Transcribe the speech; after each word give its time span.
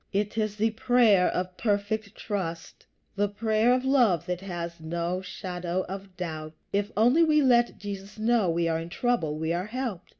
It 0.11 0.35
is 0.35 0.55
the 0.55 0.71
prayer 0.71 1.27
of 1.27 1.57
perfect 1.57 2.15
trust 2.15 2.87
the 3.15 3.27
prayer 3.29 3.71
of 3.71 3.85
love 3.85 4.25
that 4.25 4.41
has 4.41 4.79
no 4.81 5.21
shadow 5.21 5.85
of 5.87 6.17
doubt. 6.17 6.53
If 6.73 6.91
only 6.97 7.23
we 7.23 7.43
let 7.43 7.77
Jesus 7.77 8.17
know 8.17 8.49
we 8.49 8.67
are 8.67 8.79
in 8.79 8.89
trouble, 8.89 9.37
we 9.37 9.53
are 9.53 9.67
helped. 9.67 10.09